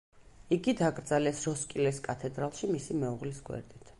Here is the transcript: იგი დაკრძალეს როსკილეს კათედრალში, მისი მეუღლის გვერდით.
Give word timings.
იგი 0.55 0.71
დაკრძალეს 0.79 1.41
როსკილეს 1.49 2.01
კათედრალში, 2.09 2.73
მისი 2.75 3.01
მეუღლის 3.05 3.47
გვერდით. 3.51 3.89